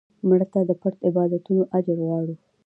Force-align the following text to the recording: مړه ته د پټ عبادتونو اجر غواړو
مړه 0.27 0.45
ته 0.53 0.59
د 0.69 0.71
پټ 0.81 0.95
عبادتونو 1.09 1.63
اجر 1.77 1.97
غواړو 2.07 2.35